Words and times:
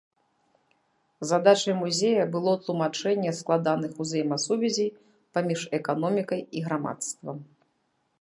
Задачай 1.31 1.75
музея 1.81 2.23
было 2.35 2.51
тлумачэнне 2.63 3.31
складаных 3.39 3.93
узаемасувязей 4.05 4.89
паміж 5.39 5.61
эканомікай 5.79 6.41
і 6.61 6.65
грамадствам. 6.69 7.37